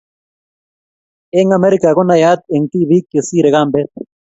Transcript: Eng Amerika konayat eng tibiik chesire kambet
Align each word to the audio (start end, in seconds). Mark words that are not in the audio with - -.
Eng 1.37 1.51
Amerika 1.57 1.89
konayat 1.97 2.39
eng 2.55 2.65
tibiik 2.71 3.05
chesire 3.11 3.49
kambet 3.55 3.89